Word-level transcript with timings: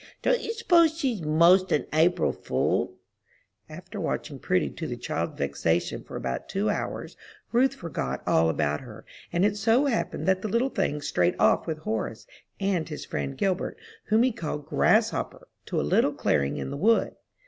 Don't 0.23 0.41
you 0.41 0.51
s'pose 0.51 0.97
she's 0.97 1.21
'most 1.21 1.71
an 1.71 1.85
April 1.93 2.33
fool?" 2.33 2.95
After 3.69 4.01
watching 4.01 4.39
Prudy 4.39 4.71
to 4.71 4.87
the 4.87 4.97
child's 4.97 5.37
vexation 5.37 6.03
for 6.03 6.15
about 6.15 6.49
two 6.49 6.71
hours, 6.71 7.15
Ruth 7.51 7.75
forgot 7.75 8.23
all 8.25 8.49
about 8.49 8.81
her, 8.81 9.05
and 9.31 9.45
it 9.45 9.57
so 9.57 9.85
happened 9.85 10.27
that 10.27 10.41
the 10.41 10.47
little 10.47 10.69
thing 10.71 11.01
strayed 11.03 11.35
off 11.37 11.67
with 11.67 11.77
Horace 11.77 12.25
and 12.59 12.89
his 12.89 13.05
friend 13.05 13.37
Gilbert, 13.37 13.77
whom 14.05 14.23
he 14.23 14.31
called 14.31 14.65
"Grasshopper," 14.65 15.47
to 15.67 15.79
a 15.79 15.83
little 15.83 16.13
clearing 16.13 16.57
in 16.57 16.71
the 16.71 16.77
wood. 16.77 17.15